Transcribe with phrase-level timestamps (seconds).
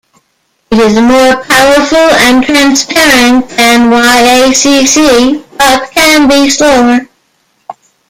[0.71, 7.07] It is more powerful and transparent than Yacc but can be slower.